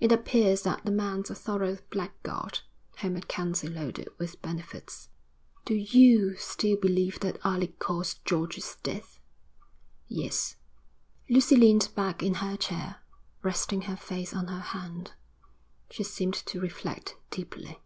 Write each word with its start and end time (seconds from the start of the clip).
It 0.00 0.12
appears 0.12 0.64
that 0.64 0.84
the 0.84 0.90
man's 0.90 1.30
a 1.30 1.34
thorough 1.34 1.78
blackguard, 1.88 2.58
whom 2.98 3.14
MacKenzie 3.14 3.70
loaded 3.74 4.08
with 4.18 4.42
benefits.' 4.42 5.08
'Do 5.64 5.72
you 5.76 6.36
still 6.36 6.76
believe 6.76 7.20
that 7.20 7.38
Alec 7.42 7.78
caused 7.78 8.22
George's 8.26 8.76
death?' 8.82 9.18
'Yes.' 10.08 10.56
Lucy 11.30 11.56
leaned 11.56 11.88
back 11.96 12.22
in 12.22 12.34
her 12.34 12.58
chair, 12.58 12.96
resting 13.42 13.80
her 13.88 13.96
face 13.96 14.34
on 14.34 14.48
her 14.48 14.60
hand. 14.60 15.14
She 15.90 16.04
seemed 16.04 16.34
to 16.34 16.60
reflect 16.60 17.16
deeply. 17.30 17.80